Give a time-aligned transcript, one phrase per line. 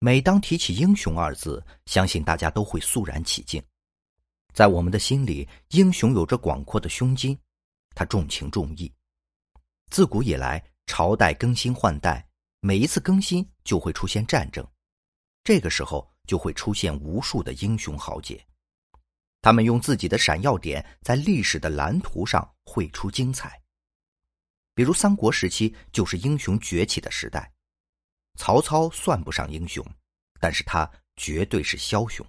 [0.00, 3.60] 每当提起“英雄”二字，相信大家都会肃然起敬。
[4.54, 7.36] 在我们的心里，英雄有着广阔的胸襟，
[7.96, 8.92] 他重情重义。
[9.90, 12.24] 自古以来，朝代更新换代，
[12.60, 14.64] 每一次更新就会出现战争，
[15.42, 18.40] 这个时候就会出现无数的英雄豪杰，
[19.42, 23.60] 他们用自己的闪耀点在历史的蓝图上绘出精彩。
[24.74, 27.52] 比如三国时期就是英雄崛起的时代。
[28.38, 29.84] 曹操算不上英雄，
[30.38, 32.24] 但是他绝对是枭雄。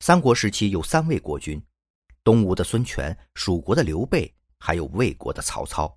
[0.00, 1.62] 三国时期有三位国君：
[2.24, 5.96] 东吴的孙权、蜀国的刘备，还有魏国的曹操。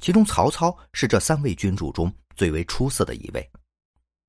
[0.00, 3.50] 其中曹操是这三位君主中最为出色的一位，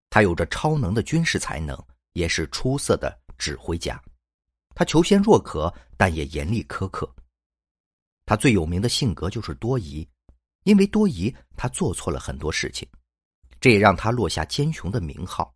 [0.10, 1.78] 他有着超能的军事才能，
[2.14, 4.02] 也是出色的指挥家。
[4.74, 7.14] 他求贤若渴，但也严厉苛刻。
[8.26, 10.08] 他最有名的性格就是多疑，
[10.64, 12.88] 因为多疑，他做错了很多事情。
[13.62, 15.56] 这也让他落下奸雄的名号。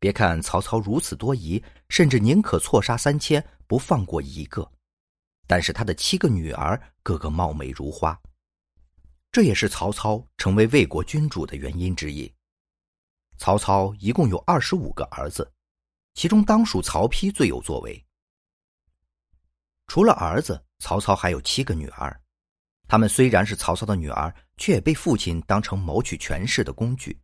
[0.00, 4.68] 别看曹操如此多疑，甚至宁可错杀三千，不放过一个，
[5.46, 8.18] 但是他的七个女儿个个貌美如花，
[9.30, 12.32] 这也是曹操成为魏国君主的原因之一。
[13.38, 15.50] 曹操一共有二十五个儿子，
[16.14, 18.02] 其中当属曹丕最有作为。
[19.86, 22.18] 除了儿子，曹操还有七个女儿。
[22.88, 27.20] 他们虽然是曹操的女儿，却也被父亲当成谋取权势的工具。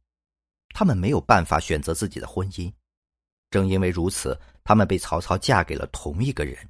[0.74, 2.72] 他们没有办法选择自己的婚姻，
[3.50, 6.68] 正因为如此，他们被曹操嫁给了同一个人。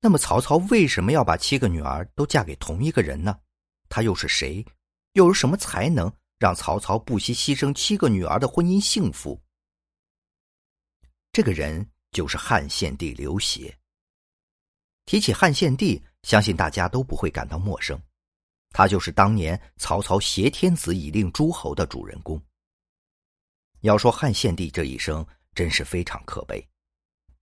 [0.00, 3.38] 那么，曹操为什么要把七个女儿都嫁给同一个人呢？
[3.88, 4.62] 他又是谁？
[5.12, 9.40] 又有什么才能让曹操不惜牺牲七个女儿的婚姻幸福？
[11.32, 13.74] 这个人就是汉献帝刘协。
[15.06, 16.04] 提起汉献帝。
[16.24, 18.00] 相信大家都不会感到陌生，
[18.70, 22.42] 他就是当年曹操挟天子以令诸侯的主人公。
[23.82, 26.66] 要说汉献帝这一生真是非常可悲，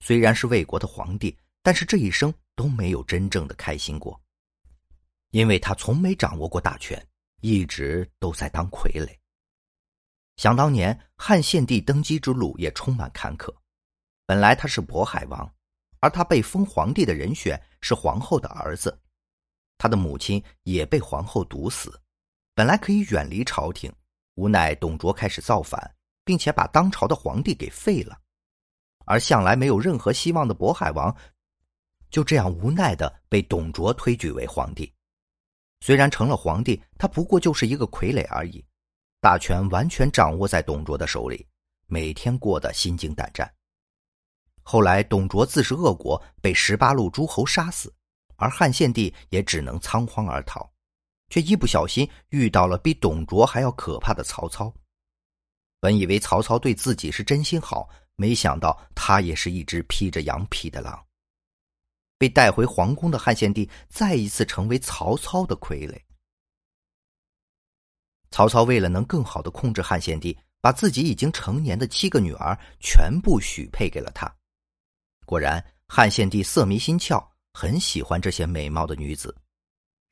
[0.01, 4.21] 虽然是魏国的皇帝，但是这一生都没有真正的开心过，
[5.31, 7.01] 因为他从没掌握过大权，
[7.41, 9.09] 一直都在当傀儡。
[10.39, 13.55] 想当年汉献帝登基之路也充满坎坷，
[14.27, 15.55] 本来他是渤海王。
[16.03, 19.01] 而他被封皇帝的人选是皇后的儿子，
[19.79, 21.97] 他的母亲也被皇后毒死，
[22.55, 23.91] 本来可以远离朝廷，
[24.35, 28.19] 无奈董卓开始造反，并且把当朝的皇帝给废了，
[29.05, 31.15] 而向来没有任何希望的渤海王，
[32.11, 34.93] 就这样无奈的被董卓推举为皇帝。
[35.79, 38.65] 虽然成了皇帝，他不过就是一个傀儡而已，
[39.21, 41.47] 大权完全掌握在董卓的手里，
[41.87, 43.49] 每天过得心惊胆战。
[44.73, 47.95] 后来，董卓自食恶果，被十八路诸侯杀死，
[48.37, 50.67] 而汉献帝也只能仓皇而逃，
[51.29, 54.73] 却一不小心遇到了比董卓还要可怕的曹操。
[55.79, 60.99] 本以为曹操对自己是真心好，没想到他也是一只披着羊皮的狼。
[62.17, 66.01] 被带回皇宫的汉献帝再一次成为曹操的傀儡。
[68.31, 74.35] 曹操为了能更好的控制汉献帝，把自己已经成年的七个女儿全部许配给了他。
[75.25, 79.35] 果然，汉献帝色迷心窍，很喜欢这些美貌的女子。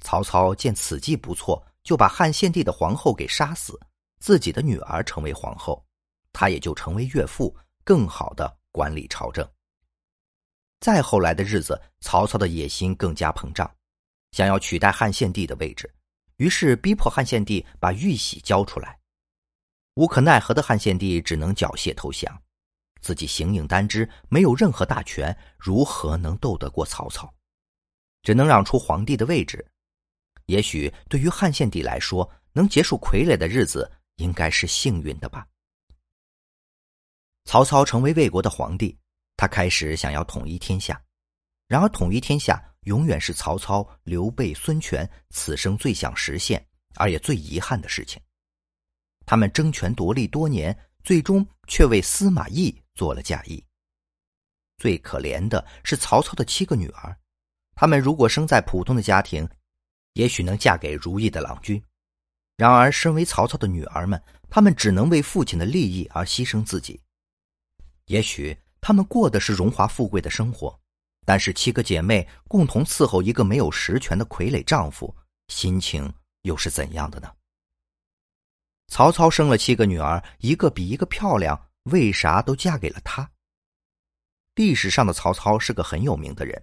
[0.02, 3.78] 曹操见此计不错，就把汉献帝的皇后给杀死，
[4.18, 5.84] 自己的女儿成为皇后，
[6.32, 7.54] 他也就成为岳父，
[7.84, 9.46] 更好的管理朝政。
[10.80, 13.70] 再后来的日子，曹操的野心更加膨胀，
[14.32, 15.92] 想要取代汉献帝的位置，
[16.36, 18.98] 于是逼迫汉献帝把玉玺交出来。
[19.94, 22.42] 无可奈何的汉献帝只能缴械投降。
[23.00, 27.32] 自己形影单只，没有任何大权，如何能斗得过曹操？
[28.22, 29.66] 只能让出皇帝的位置。
[30.46, 35.46] 也许对于汉献帝来说，能结束傀儡的日子应该是幸运的吧。
[37.44, 38.96] 曹操成为魏国的皇帝，
[39.36, 41.00] 他开始想要统一天下。
[41.66, 46.64] 然而，统一天下永远是曹操、刘备、孙权此生最想实现，
[46.96, 48.20] 而也最遗憾的事情。
[49.24, 52.76] 他们争权夺利多年，最终却为司马懿。
[53.00, 53.64] 做了嫁衣。
[54.76, 57.16] 最可怜的是曹操的七个女儿，
[57.74, 59.48] 她们如果生在普通的家庭，
[60.12, 61.82] 也许能嫁给如意的郎君。
[62.58, 67.00] 然而，身为曹操的女儿们，她们只能为父亲的利益而牺牲自己。
[68.04, 70.78] 也许她们过的是荣华富贵的生活，
[71.24, 75.16] 但是七个姐妹共同伺候一个没有实权的傀儡丈夫，
[75.48, 76.12] 心情
[76.42, 77.32] 又是怎样的呢？
[78.88, 81.69] 曹操生了七个女儿，一个比一个漂亮。
[81.90, 83.30] 为啥都嫁给了他？
[84.54, 86.62] 历史上的曹操是个很有名的人，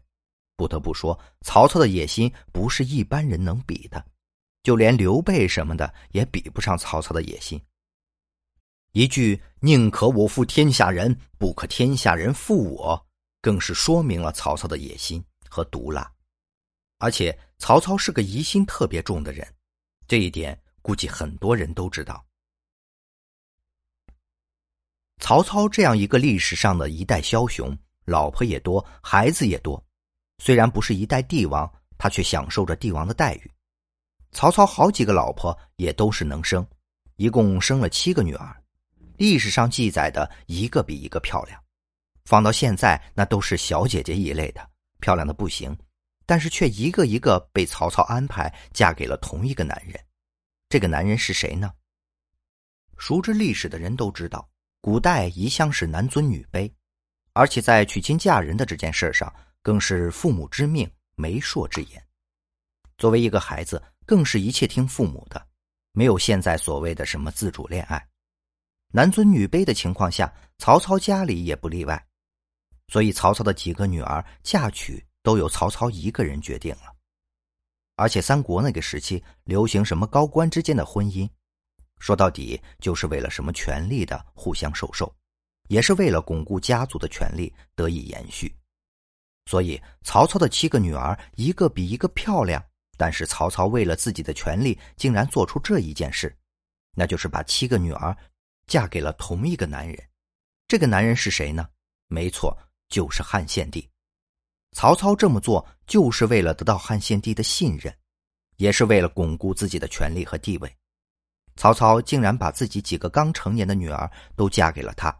[0.55, 4.03] 不得不说，曹操的野心不是一般人能比的，
[4.63, 7.59] 就连刘备什么的也比不上曹操的野心。
[8.91, 13.07] 一句“宁可我负天下人，不可天下人负我”，
[13.41, 16.11] 更是说明了曹操的野心和毒辣。
[16.99, 19.47] 而且，曹操是个疑心特别重的人，
[20.07, 22.25] 这一点估计很多人都知道。
[25.19, 27.75] 曹操这样一个历史上的一代枭雄，
[28.05, 29.83] 老婆也多，孩子也多。
[30.37, 33.51] 虽然不是一代帝王，他却享受着帝王的待遇。
[34.31, 36.65] 曹操好几个老婆也都是能生，
[37.15, 38.55] 一共生了七个女儿。
[39.17, 41.59] 历史上记载的一个比一个漂亮，
[42.25, 45.75] 放到现在那都是小姐姐一类的，漂亮的不行，
[46.27, 49.99] 但是却一个一个被曹操安排嫁给了同一个男人。
[50.69, 51.73] 这个男人是谁呢？
[52.97, 54.47] 熟知历史的人都知道，
[54.81, 56.71] 古代一向是男尊女卑，
[57.33, 62.01] 而且在娶亲嫁人的这件事上，更是父母之命、媒妁之言。
[62.97, 65.47] 作为一个孩子，更是一切听父母的，
[65.91, 68.07] 没有现在所谓的什么自主恋爱。
[68.91, 72.07] 男尊女卑的情况下，曹操家里也不例外，
[72.87, 76.95] 所以曹操的几个女儿嫁娶都由曹操一个人决定了。
[77.97, 81.29] 而且三国那个时期流行什么高官之间的婚姻，
[81.99, 85.13] 说到底就是为了什么权力的互相授受，
[85.69, 88.53] 也是为了巩固家族的权力得以延续。
[89.45, 92.63] 所以曹操的七个女儿一个比一个漂亮，
[92.97, 96.35] 但是曹操为了自己的权利，竟然做出这一件事，
[96.95, 98.15] 那就是把七个女儿。
[98.67, 99.97] 嫁给了同一个男人，
[100.67, 101.69] 这个男人是谁呢？
[102.07, 102.53] 没错，
[102.89, 103.89] 就是汉献帝。
[104.73, 107.97] 曹操这么做就是为了得到汉献帝的信任，
[108.57, 110.77] 也是为了巩固自己的权力和地位。
[111.57, 115.13] 曹操竟然把自己几个刚成年的女儿都嫁给了他，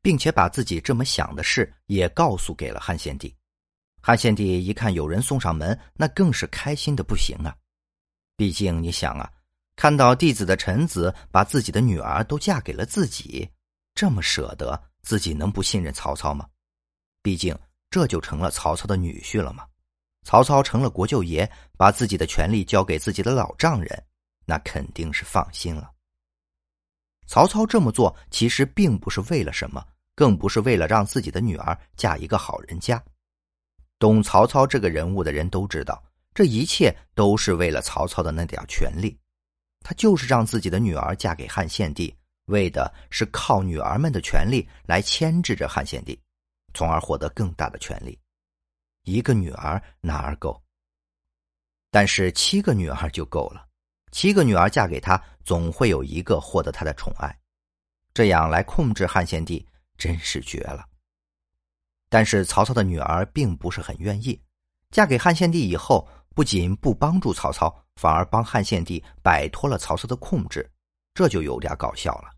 [0.00, 3.34] 并且把自己这么想的事也告诉给了汉献帝。
[4.00, 7.56] 汉献帝一看有人送上门，那更是开心的不行啊！
[8.36, 9.28] 毕竟你想啊。
[9.74, 13.48] 看到弟子的臣子把自己的女儿都嫁给了自己，
[13.94, 16.46] 这么舍得，自己能不信任曹操吗？
[17.22, 17.58] 毕竟
[17.88, 19.64] 这就成了曹操的女婿了吗？
[20.24, 24.04] 曹操成了国舅爷，把自己的权力交给自己的老丈人，
[24.44, 25.90] 那肯定是放心了。
[27.26, 29.82] 曹操这么做其实并不是为了什么，
[30.14, 33.02] 更不是为了让自己的女儿嫁一个好人家。
[33.98, 36.02] 懂曹操这个人物的人都知道，
[36.34, 39.16] 这一切都是为了曹操的那点权力。
[39.80, 42.14] 他就是让自己的女儿嫁给汉献帝，
[42.46, 46.20] 为的是靠女儿们的权利来牵制着汉献帝，
[46.74, 48.18] 从而获得更大的权利。
[49.04, 50.62] 一个女儿哪儿够？
[51.90, 53.66] 但是七个女儿就够了。
[54.12, 57.36] 七个女儿嫁给他，总会有一个获得他的宠爱，
[58.14, 59.66] 这样来控制汉献帝，
[59.98, 60.86] 真是绝了。
[62.08, 64.40] 但是曹操的女儿并不是很愿意，
[64.92, 66.08] 嫁给汉献帝以后。
[66.34, 70.66] 不仅不帮助曹操，反而帮汉献帝摆脱了曹操的控制，
[71.12, 72.30] 这就有点搞笑了。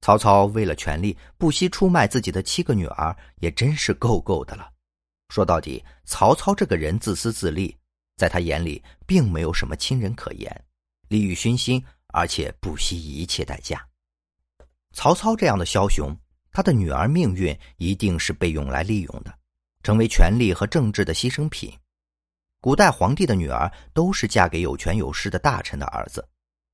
[0.00, 4.68] 曹操为了权力不惜出卖自己的七个女儿，也真是够够的了。
[5.28, 7.78] 说到底，曹操这个人自私自利，
[8.20, 10.64] 在他眼里并没有什么亲人可言，
[11.08, 13.82] 利欲熏心，而且不惜一切代价。
[14.92, 16.14] 曹操这样的枭雄，
[16.52, 19.32] 他的女儿命运一定是被用来利用的，
[19.82, 21.72] 成为权力和政治的牺牲品。
[22.60, 26.28] 古代皇帝的女儿都是嫁给有权有势的大臣的儿子，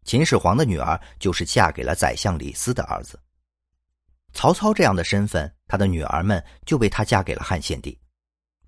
[0.05, 3.17] 秦始皇的女儿就是嫁给了宰相李斯的儿子。
[4.33, 7.97] 曹操这样的身份，他的女儿们就被他嫁给了汉献帝。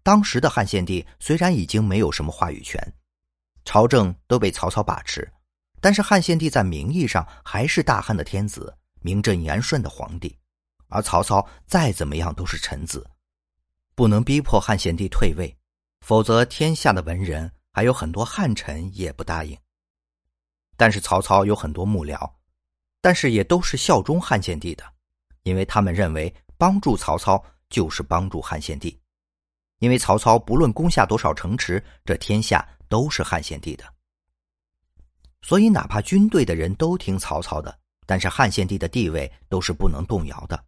[0.08, 2.82] 当时的汉献帝虽然已经没有什么话语权，
[3.62, 5.30] 朝政都被曹操把持，
[5.82, 10.34] 但是汉献帝在名义上还是大汉的天子，名正言顺的皇帝。
[10.86, 13.06] 而曹操再怎么样都是臣子，
[13.94, 15.54] 不能逼迫汉献帝退位。
[16.00, 19.54] 否则，天下的文人还有很多汉臣也不答应。
[20.78, 22.18] 但是曹操有很多幕僚，
[23.02, 24.82] 但是也都是效忠汉献帝的，
[25.42, 28.98] 因为他们认为帮助曹操就是帮助汉献帝。
[29.78, 33.85] 因为曹操不论攻下多少城池，这天下都是汉献帝的，
[35.42, 40.64] 所以哪怕军队的人都听曹操的，但是汉献帝的地位都是不能动摇的。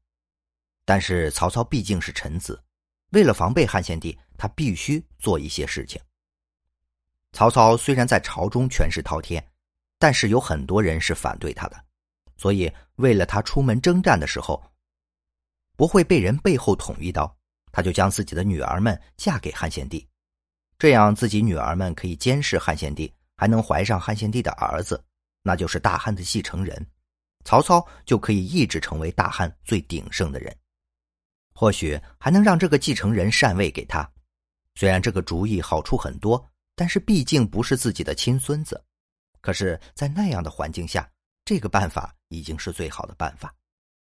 [0.85, 2.63] 但是曹操毕竟是臣子。
[3.11, 6.01] 为了防备汉献帝，他必须做一些事情。
[7.33, 9.45] 曹操虽然在朝中权势滔天，
[9.99, 11.85] 但是有很多人是反对他的，
[12.37, 14.63] 所以为了他出门征战的时候
[15.77, 17.37] 不会被人背后捅一刀，
[17.73, 20.07] 他就将自己的女儿们嫁给汉献帝，
[20.79, 25.03] 这样自己女儿们可以监视汉献帝，还能怀上汉献帝的儿子，
[25.43, 26.87] 那就是大汉的继承人，
[27.45, 30.55] 曹操就可以一直成为大汉最鼎盛的人。
[31.53, 34.11] 或许还能让这个继承人禅位给他，
[34.75, 36.43] 虽然这个主意好处很多，
[36.75, 38.83] 但是毕竟不是自己的亲孙子。
[39.43, 41.11] 可是，在那样的环境下，
[41.45, 43.55] 这个办法已经是最好的办法，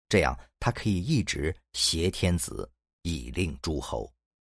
[0.08, 2.70] 这样他可以一直挟天子
[3.08, 4.17] 以令诸侯。